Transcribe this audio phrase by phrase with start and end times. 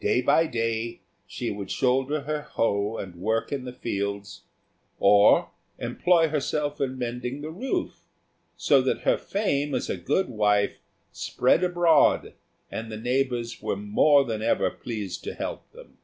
[0.00, 0.98] Day by day
[1.28, 4.42] she would shoulder her hoe and work in the fields,
[4.98, 8.00] or employ herself in mending the roof,
[8.56, 10.78] so that her fame as a good wife
[11.12, 12.32] spread abroad,
[12.72, 15.96] and the neighbours were more than ever pleased to help them.